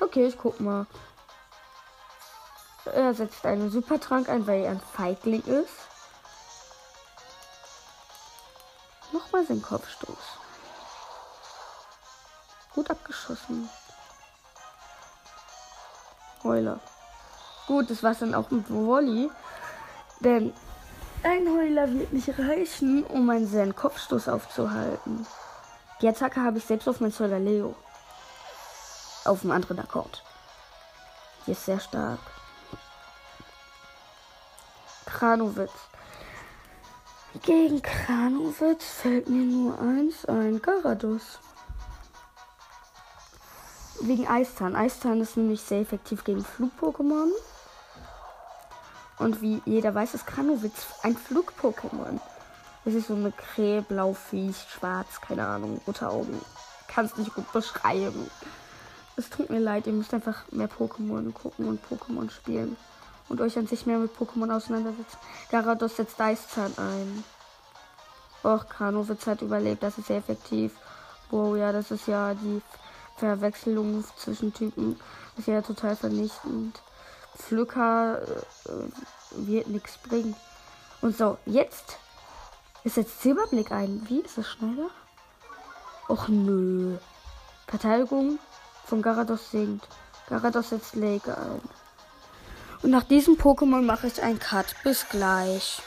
[0.00, 0.86] Okay, ich guck mal.
[2.86, 5.72] Er setzt einen Supertrank ein, weil er ein Feigling ist.
[9.12, 10.16] Nochmal sein Kopfstoß.
[12.74, 13.68] Gut abgeschossen.
[16.42, 16.80] Heuler.
[17.66, 19.30] Gut, das war's dann auch mit Volley.
[20.20, 20.52] Denn
[21.22, 25.26] ein Heuler wird nicht reichen, um einen Zen Kopfstoß aufzuhalten.
[26.00, 27.12] Die Attacke habe ich selbst auf mein
[27.44, 27.74] Leo.
[29.24, 30.22] Auf dem anderen Akkord.
[31.46, 32.33] Die ist sehr stark.
[35.14, 35.70] Kranowitz.
[37.42, 40.60] Gegen Kranowitz fällt mir nur eins ein.
[40.60, 41.38] Garados.
[44.00, 44.74] Wegen Eistan.
[44.74, 47.30] Eistan ist nämlich sehr effektiv gegen Flug-Pokémon.
[49.18, 52.18] Und wie jeder weiß, ist Kranowitz ein Flug-Pokémon.
[52.84, 56.40] Es ist so eine Krähe, blau, Viech, schwarz, keine Ahnung, rote Augen.
[56.88, 58.28] Kann es nicht gut beschreiben.
[59.16, 62.76] Es tut mir leid, ihr müsst einfach mehr Pokémon gucken und Pokémon spielen.
[63.28, 65.18] Und euch an sich mehr mit Pokémon auseinandersetzen.
[65.50, 67.24] Garados setzt Eiszahn ein.
[68.44, 70.72] Och, Kranowitz hat überlebt, das ist sehr effektiv.
[71.30, 72.60] Wow, ja, das ist ja die
[73.16, 75.00] Verwechslung zwischen Typen.
[75.36, 76.80] Das ist ja total vernichtend.
[77.36, 78.36] Pflücker äh,
[79.30, 80.36] wird nichts bringen.
[81.00, 81.98] Und so, jetzt
[82.84, 84.02] ist jetzt Silberblick ein.
[84.08, 84.90] Wie ist das schneller?
[86.08, 86.98] Och nö.
[87.66, 88.38] Verteidigung
[88.84, 89.88] von Garados sinkt.
[90.28, 91.62] Garados setzt Lake ein.
[92.84, 94.66] Und nach diesem Pokémon mache ich einen Cut.
[94.84, 95.80] Bis gleich.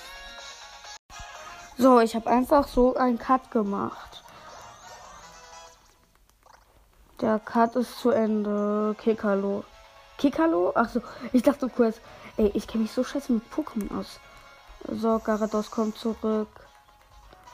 [1.78, 4.24] So, ich habe einfach so einen Cut gemacht.
[7.22, 8.96] Der Cut ist zu Ende.
[8.98, 9.64] Kekalo.
[10.18, 10.72] Kekalo?
[10.74, 11.02] Achso,
[11.34, 11.98] ich dachte kurz.
[12.36, 14.20] Ey, ich kenne mich so scheiße mit Pokémon aus.
[14.88, 16.50] So, Garados kommt zurück.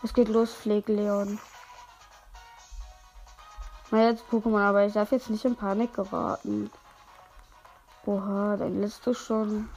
[0.04, 1.38] Es geht los, Pflegeleon.
[3.92, 6.72] Na jetzt Pokémon, aber ich darf jetzt nicht in Panik geraten.
[8.06, 9.70] Oha, dein letztes schon.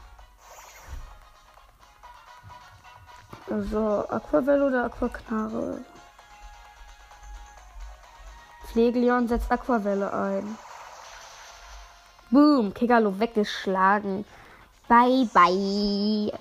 [3.48, 5.84] Also, Aquavelle oder Aquaknarre?
[8.66, 10.58] Pflegeleon setzt Aquavelle ein.
[12.30, 14.24] Boom, Kegalo weggeschlagen.
[14.88, 16.32] Bye, bye.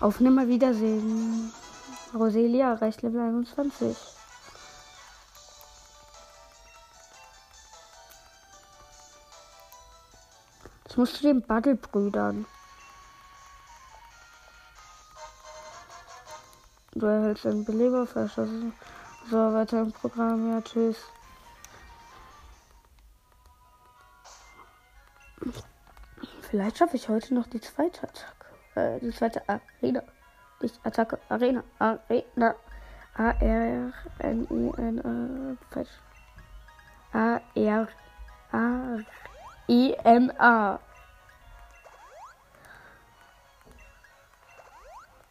[0.00, 1.52] Auf Nimmerwiedersehen.
[2.14, 3.96] Roselia erreicht Level 21.
[10.92, 12.44] Ich muss zu den Battle-Brüdern.
[16.92, 18.74] Du erhältst einen Beleber verschossen.
[19.30, 20.52] So, weiter im Programm.
[20.52, 20.98] Ja, tschüss.
[26.42, 28.44] Vielleicht schaffe ich heute noch die zweite Attacke.
[28.74, 30.02] Äh, die zweite Arena.
[30.60, 31.64] Nicht Attacke, Arena.
[31.78, 32.54] Arena.
[33.14, 33.96] A-R-N-I-N-A.
[35.70, 36.02] Falsch.
[39.68, 40.80] A-R-A-I-N-A.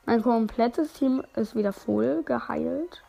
[0.06, 3.04] Mein komplettes Team ist wieder voll geheilt.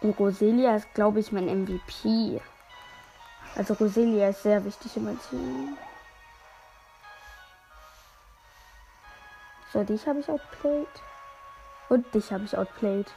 [0.00, 2.40] Und Roselia ist, glaube ich, mein MVP.
[3.56, 5.78] Also Roselia ist sehr wichtig in meinem Team.
[9.72, 10.86] So, dich habe ich outplayed.
[11.88, 13.10] Und dich habe ich outplayed.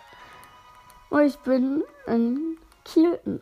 [1.10, 3.42] Und ich bin in Kielten.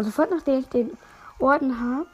[0.00, 0.96] Und sofort nachdem ich den
[1.38, 2.06] Orden habe,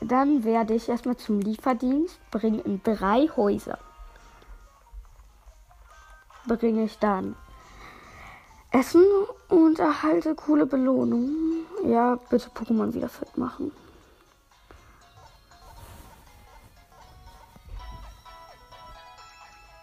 [0.00, 3.78] dann werde ich erstmal zum Lieferdienst bringen in drei Häuser
[6.46, 7.36] bringe ich dann
[8.70, 9.04] Essen
[9.50, 11.66] und erhalte coole Belohnungen.
[11.84, 13.70] Ja, bitte Pokémon wieder fit machen.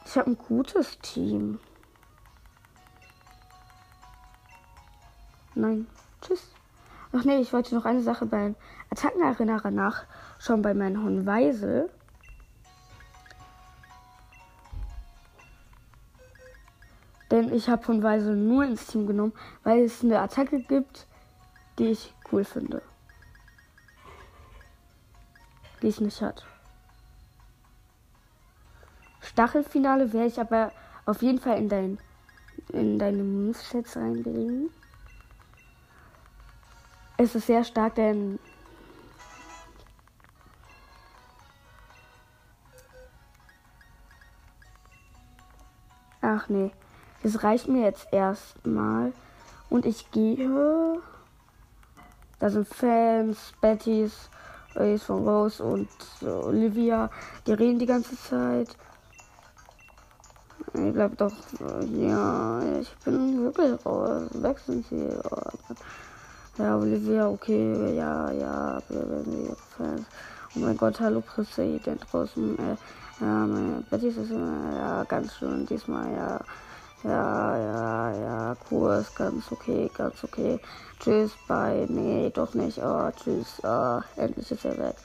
[0.06, 1.60] Ich habe ein gutes Team.
[5.54, 5.88] Nein.
[6.22, 6.52] Tschüss.
[7.14, 8.56] Ach nee, ich wollte noch eine Sache beim
[8.90, 11.90] Attackenerinnerer nachschauen bei meinem Hund Weisel.
[17.32, 21.08] Denn ich habe von Weise nur ins Team genommen, weil es eine Attacke gibt,
[21.78, 22.82] die ich cool finde.
[25.82, 26.46] Die es nicht hat.
[29.22, 30.72] Stachelfinale werde ich aber
[31.06, 32.00] auf jeden Fall in dein
[32.70, 34.70] in deine Movesets reinbringen.
[37.18, 38.40] Es ist sehr stark, denn
[46.22, 46.72] Ach nee.
[47.24, 49.14] Das reicht mir jetzt erstmal.
[49.70, 51.02] Und ich gehe.
[52.40, 54.30] Da sind Fans, Bettys,
[54.76, 55.90] Ace von Rose und
[56.22, 57.10] Olivia.
[57.48, 58.78] Die reden die ganze Zeit.
[60.74, 61.34] Ich bleib doch.
[61.94, 64.30] Ja, ich bin wirklich raus.
[64.66, 65.10] Sind sie.
[66.58, 67.96] Ja, Olivia, okay.
[67.96, 68.80] Ja, ja.
[68.89, 70.08] Wir werden Fans.
[70.56, 72.58] Oh mein Gott, hallo Präsident draußen.
[72.58, 72.76] Äh,
[73.22, 76.39] ja, meine Betty ist äh, ja ganz schön diesmal, ja.
[77.04, 80.60] Ja, ja, ja, Kurs, ganz okay, ganz okay.
[81.00, 81.86] Tschüss, bye.
[81.89, 82.80] Nee, doch nicht.
[82.80, 83.62] Oh, tschüss.
[83.62, 84.96] Oh, endlich ist er weg.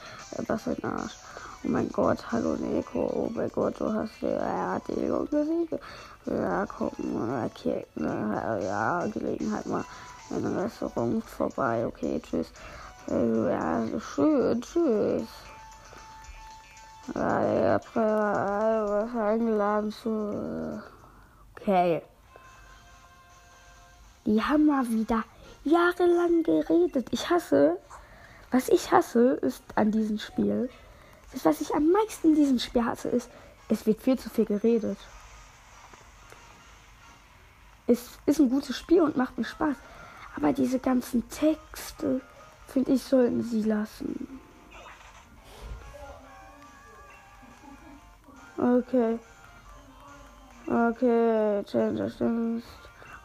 [0.47, 1.19] Was ein Arsch.
[1.65, 3.01] Oh mein Gott, hallo Nico.
[3.15, 4.95] Oh mein Gott, du hast ja, er hat die
[5.31, 5.79] gesiegt.
[6.25, 6.93] Ja, komm,
[7.45, 7.85] okay.
[7.97, 9.85] Ja, Gelegenheit mal
[10.37, 11.87] in ein Restaurant vorbei.
[11.87, 12.53] Okay, tschüss.
[13.09, 15.29] Ja, schön, tschüss.
[17.15, 17.97] Ja, ich hab
[19.17, 20.83] eingeladen zu.
[21.57, 22.03] Okay.
[24.25, 25.25] Die haben mal wieder
[25.65, 27.09] jahrelang geredet.
[27.11, 27.79] Ich hasse,
[28.53, 30.71] was ich hasse, ist an diesem Spiel.
[31.33, 33.31] Das, was ich am meisten in diesem Spiel hasse, ist,
[33.69, 34.99] es wird viel zu viel geredet.
[37.87, 39.77] Es ist ein gutes Spiel und macht mir Spaß.
[40.37, 42.21] Aber diese ganzen Texte,
[42.67, 44.41] finde ich, sollten sie lassen.
[48.57, 49.19] Okay.
[50.67, 52.65] Okay, Challenger stimmt.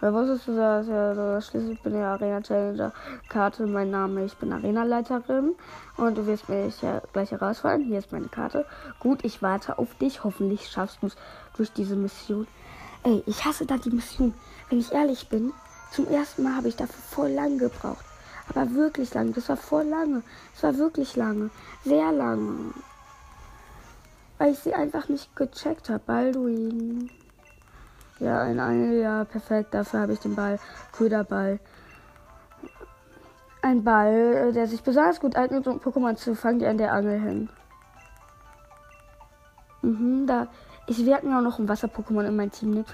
[0.02, 0.88] Oder wusstest du das?
[0.88, 2.92] Ja, so, schließlich bin ich Arena Challenger.
[3.30, 5.56] Karte, mein Name, ich bin Arenaleiterin.
[5.98, 7.84] Und du wirst mich ja gleich herausfallen.
[7.84, 8.66] Hier ist meine Karte.
[9.00, 10.24] Gut, ich warte auf dich.
[10.24, 11.16] Hoffentlich schaffst du es
[11.56, 12.48] durch diese Mission.
[13.04, 14.34] Ey, ich hasse da die Mission.
[14.70, 15.54] Wenn ich ehrlich bin,
[15.92, 18.06] zum ersten Mal habe ich dafür voll lang gebraucht.
[18.50, 19.34] Aber wirklich lang.
[19.34, 20.24] Das war voll lange.
[20.54, 21.50] Das war wirklich lange.
[21.84, 22.74] Sehr lange.
[24.38, 26.04] Weil ich sie einfach nicht gecheckt habe.
[26.06, 27.10] Balduin.
[28.20, 29.74] Ja, ein Angel, ja, perfekt.
[29.74, 30.60] Dafür habe ich den Ball.
[30.92, 31.60] Köderball.
[33.62, 37.20] Ein Ball, der sich besonders gut eignet, um Pokémon zu fangen, die an der Angel
[37.20, 37.50] hängen.
[39.82, 40.48] Mhm, da.
[40.88, 42.86] Ich werde mir auch noch ein Wasser-Pokémon in mein Team nehmen.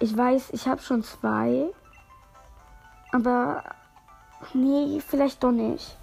[0.00, 1.72] Ich weiß, ich habe schon zwei.
[3.12, 3.62] Aber.
[4.54, 5.96] Nee, vielleicht doch nicht.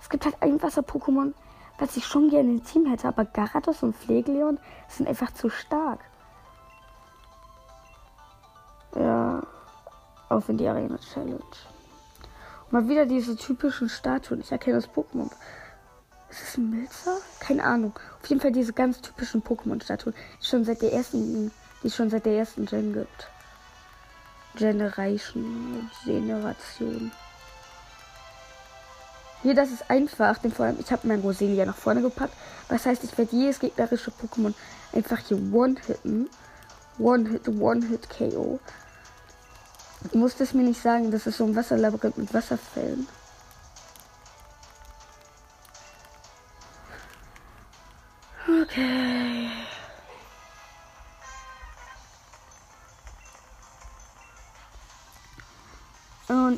[0.00, 1.34] Es gibt halt ein Wasser-Pokémon,
[1.78, 6.00] was ich schon gerne im Team hätte, aber Garados und Pflegeleon sind einfach zu stark.
[8.96, 9.42] Ja,
[10.28, 11.40] auf in die Arena Challenge.
[12.70, 14.40] Mal wieder diese typischen Statuen.
[14.40, 15.30] Ich erkenne das Pokémon.
[16.28, 17.18] Ist es ein Milzer?
[17.38, 17.92] Keine Ahnung.
[18.20, 21.52] Auf jeden Fall diese ganz typischen Pokémon-Statuen, die schon seit der ersten,
[21.82, 23.30] die schon seit der ersten Gen gibt.
[24.56, 27.12] Generation, Generation.
[29.42, 30.38] Hier, das ist einfach.
[30.38, 32.34] Den vor allem, ich habe mein Roselia nach vorne gepackt.
[32.68, 34.54] Was heißt, ich werde jedes gegnerische Pokémon
[34.92, 36.28] einfach hier One-Hitten.
[36.98, 38.58] One-Hit, One-Hit-KO.
[40.12, 43.06] Du musst es mir nicht sagen, das ist so ein Wasserlabyrinth mit Wasserfällen.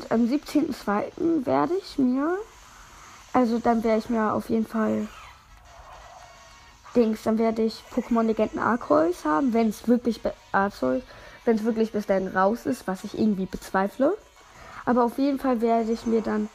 [0.09, 1.45] Am 17.02.
[1.45, 2.37] werde ich mir,
[3.33, 5.07] also dann werde ich mir auf jeden Fall
[6.95, 11.03] Dings, dann werde ich Pokémon Legenden Arceus haben, wenn es wirklich Arceus,
[11.45, 14.17] wenn es wirklich bis dahin raus ist, was ich irgendwie bezweifle.
[14.85, 16.49] Aber auf jeden Fall werde ich mir dann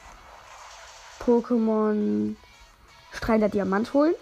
[1.25, 2.35] Pokémon
[3.13, 4.15] Strahler Diamant holen.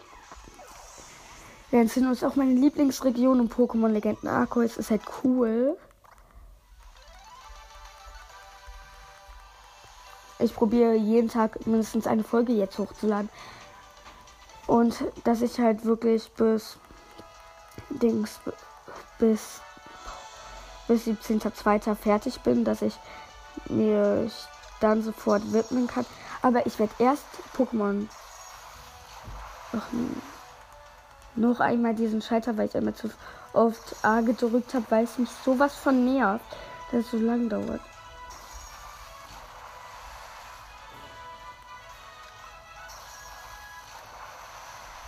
[1.70, 5.78] Während Sinnoh ist auch meine Lieblingsregion und Pokémon Legenden Arceus ist halt cool.
[10.42, 13.30] Ich probiere jeden Tag mindestens eine Folge jetzt hochzuladen.
[14.66, 16.78] Und dass ich halt wirklich bis
[17.90, 18.40] Dings
[19.18, 19.60] bis
[20.88, 21.94] bis 17.02.
[21.94, 22.94] fertig bin, dass ich
[23.68, 24.30] mir
[24.80, 26.04] dann sofort widmen kann.
[26.42, 27.24] Aber ich werde erst
[27.56, 28.08] Pokémon.
[29.74, 29.86] Ach,
[31.34, 33.10] noch einmal diesen Schalter, weil ich einmal zu
[33.52, 36.44] oft A gedrückt habe, weil es mich sowas von nervt,
[36.90, 37.80] dass es so lang dauert.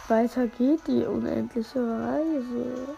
[0.06, 2.96] Weiter geht die unendliche Reise.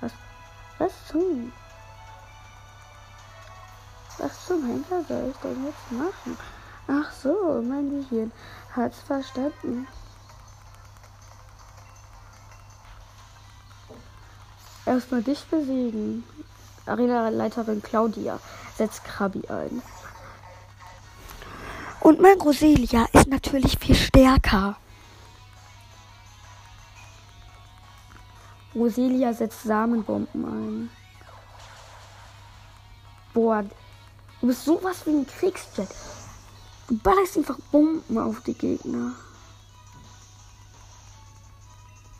[0.00, 0.12] Was,
[0.78, 1.52] was zum?
[4.16, 6.38] Was zum Henker soll ich denn jetzt machen?
[6.88, 8.32] Ach so, mein Gehirn
[8.74, 9.86] hat's verstanden.
[14.86, 16.24] Erstmal dich besiegen.
[16.86, 18.38] Arena-Leiterin Claudia
[18.76, 19.82] setzt Krabi ein.
[22.00, 24.76] Und mein Roselia ist natürlich viel stärker.
[28.74, 30.90] Roselia setzt Samenbomben ein.
[33.32, 33.64] Boah,
[34.40, 35.88] du bist sowas wie ein Kriegsjet.
[36.88, 39.12] Du ballerst einfach Bomben auf die Gegner.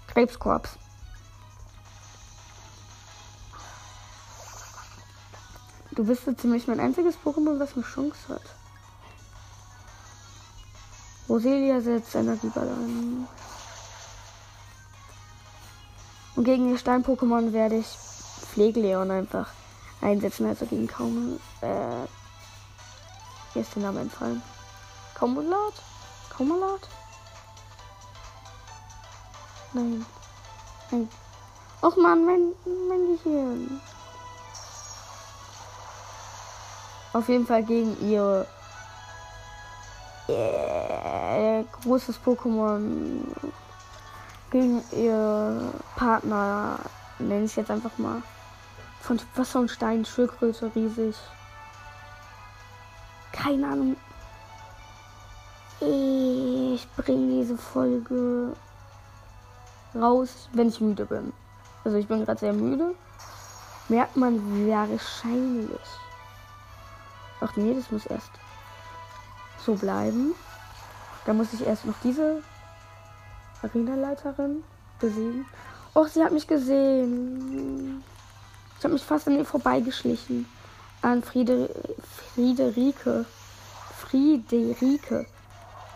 [0.09, 0.79] Krebskorps.
[5.97, 8.43] Du bist so ziemlich mein einziges Pokémon, was eine Chance hat.
[11.27, 13.27] Roselia setzt Energieball ein.
[16.37, 19.49] Und gegen die Stein-Pokémon werde ich Pflegeleon einfach
[20.03, 21.41] einsetzen, also gegen kaum.
[21.63, 22.07] Äh,
[23.55, 24.43] hier ist der Name entfallen.
[25.15, 25.73] Kaumulat?
[26.29, 26.89] Kaumulat?
[29.73, 30.05] Nein.
[30.91, 31.09] Nein.
[31.83, 32.53] Och man, mein,
[32.89, 33.81] mein Gehirn.
[37.17, 38.47] Auf jeden Fall gegen ihr
[40.29, 43.25] äh, großes Pokémon
[44.51, 46.79] gegen ihr Partner,
[47.19, 48.21] nenne ich jetzt einfach mal.
[49.01, 51.17] Von Wasser und Stein, Schildkröte, riesig.
[53.33, 53.97] Keine Ahnung.
[55.81, 58.53] Ich bringe diese Folge
[59.95, 61.33] raus, wenn ich müde bin.
[61.83, 62.95] Also ich bin gerade sehr müde.
[63.89, 65.81] Merkt man wahrscheinlich.
[67.41, 68.31] Ach nee, das muss erst
[69.65, 70.35] so bleiben.
[71.25, 72.43] Da muss ich erst noch diese
[73.63, 74.63] Arenaleiterin
[75.01, 75.47] besiegen.
[75.95, 78.03] Och, sie hat mich gesehen.
[78.79, 80.47] Ich habe mich fast an ihr vorbeigeschlichen.
[81.03, 81.71] An Friede,
[82.35, 83.25] Friederike.
[83.99, 85.27] Friederike.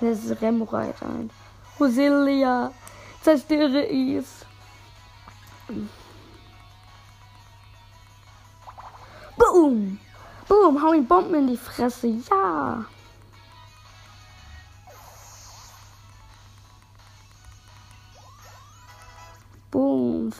[0.00, 1.30] Das ist Remreit ein.
[1.78, 2.72] Roselia,
[3.22, 4.46] zerstöre es.
[9.36, 9.98] Boom!
[10.50, 12.08] Boom, hau ihn Bomben in die Fresse.
[12.08, 12.84] Ja!
[19.70, 20.32] Boom,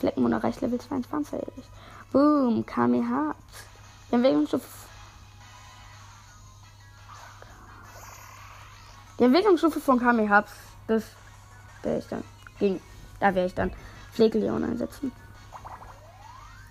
[0.00, 1.40] Fleckenmund erreicht Level 22.
[2.10, 3.36] Boom, Kamehameha.
[4.10, 4.66] Die Entwicklungsstufe.
[9.20, 10.46] Die Entwicklungsstufe von Kamehameha,
[10.88, 11.04] das
[11.84, 12.24] wäre ich dann.
[12.58, 12.80] Ging.
[13.20, 13.70] Da wäre ich dann
[14.14, 15.12] Pflegeleon einsetzen.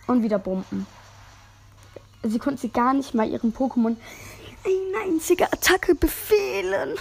[0.08, 0.86] Und wieder Bomben.
[2.30, 3.96] Sie konnte sie gar nicht mal ihrem Pokémon
[4.66, 6.98] eine einzige Attacke befehlen.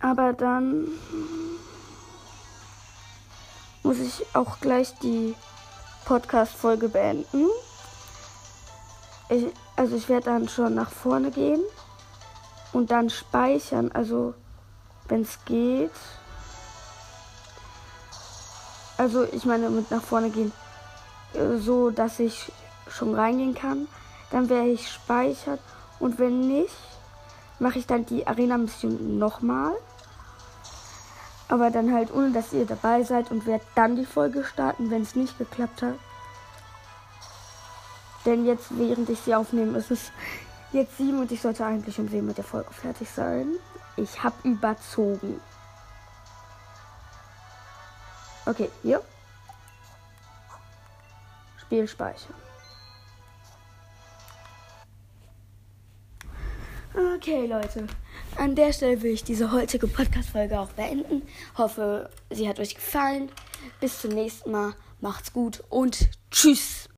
[0.00, 0.88] Aber dann
[3.82, 5.34] muss ich auch gleich die
[6.06, 7.46] Podcast-Folge beenden.
[9.28, 11.60] Ich, also ich werde dann schon nach vorne gehen
[12.72, 13.92] und dann speichern.
[13.92, 14.34] Also
[15.08, 15.90] wenn es geht.
[18.96, 20.52] Also ich meine mit nach vorne gehen,
[21.58, 22.52] so dass ich
[22.88, 23.88] schon reingehen kann.
[24.30, 25.58] Dann werde ich speichern
[25.98, 26.74] und wenn nicht,
[27.58, 29.72] mache ich dann die Arena-Mission nochmal.
[31.48, 35.02] Aber dann halt ohne, dass ihr dabei seid und werde dann die Folge starten, wenn
[35.02, 35.98] es nicht geklappt hat.
[38.24, 40.12] Denn jetzt, während ich sie aufnehme, ist es
[40.72, 43.54] jetzt sieben und ich sollte eigentlich um sieben mit der Folge fertig sein.
[43.96, 45.40] Ich habe überzogen.
[48.46, 49.02] Okay, hier.
[51.70, 52.34] Spiel speichern.
[57.14, 57.86] Okay, Leute.
[58.36, 61.22] An der Stelle will ich diese heutige Podcast-Folge auch beenden.
[61.56, 63.30] Hoffe, sie hat euch gefallen.
[63.78, 64.74] Bis zum nächsten Mal.
[65.00, 66.88] Macht's gut und tschüss.